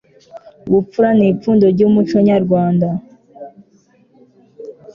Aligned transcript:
ubupfura 0.67 1.09
ni 1.17 1.25
ipfundo 1.31 1.63
ry'umuco 1.73 2.17
nyarwanda 2.29 2.89